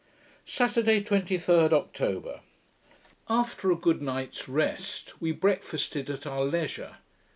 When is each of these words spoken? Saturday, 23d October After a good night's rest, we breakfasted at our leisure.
Saturday, 0.47 1.03
23d 1.03 1.73
October 1.73 2.39
After 3.29 3.69
a 3.69 3.75
good 3.75 4.01
night's 4.01 4.49
rest, 4.49 5.21
we 5.21 5.31
breakfasted 5.31 6.09
at 6.09 6.25
our 6.25 6.43
leisure. 6.43 6.97